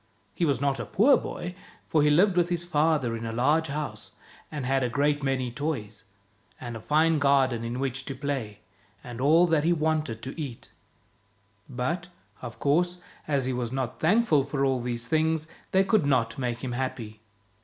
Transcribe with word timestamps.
He 0.33 0.45
was 0.45 0.59
not 0.59 0.79
a 0.79 0.85
poor 0.87 1.15
boy, 1.15 1.53
for 1.87 2.01
he 2.01 2.09
lived 2.09 2.35
with 2.35 2.49
his 2.49 2.65
father 2.65 3.15
in 3.15 3.23
a 3.23 3.31
large 3.31 3.67
house, 3.67 4.09
and 4.51 4.65
had 4.65 4.81
a 4.81 4.89
great 4.89 5.21
many 5.21 5.51
toys, 5.51 6.05
and 6.59 6.75
a 6.75 6.81
fine 6.81 7.19
garden 7.19 7.63
in 7.63 7.79
which 7.79 8.05
to 8.05 8.15
play, 8.15 8.61
and 9.03 9.21
all 9.21 9.45
that 9.45 9.63
he 9.63 9.71
wanted 9.73 10.23
to 10.23 10.31
eat. 10.41 10.69
62 10.69 10.71
THE 10.71 10.71
BOY 10.71 10.73
WHO 10.73 11.77
WENT 11.89 11.97
OUT 11.97 11.97
OF 11.97 12.01
THE 12.01 12.07
WORLD 12.07 12.09
But, 12.41 12.45
of 12.47 12.59
course, 12.59 12.97
as 13.27 13.45
he 13.45 13.53
was 13.53 13.71
not 13.71 13.99
thankful 13.99 14.43
for 14.43 14.65
all 14.65 14.79
these 14.79 15.07
things, 15.07 15.47
they 15.69 15.83
could 15.83 16.07
not 16.07 16.39
make 16.39 16.63
him 16.63 16.71
happy. 16.71 17.19